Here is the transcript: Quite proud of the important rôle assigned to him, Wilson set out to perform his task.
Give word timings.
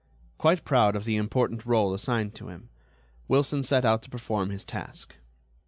Quite 0.39 0.65
proud 0.65 0.95
of 0.95 1.05
the 1.05 1.15
important 1.15 1.61
rôle 1.63 1.93
assigned 1.93 2.33
to 2.33 2.47
him, 2.47 2.69
Wilson 3.27 3.61
set 3.61 3.85
out 3.85 4.01
to 4.01 4.09
perform 4.09 4.49
his 4.49 4.65
task. 4.65 5.13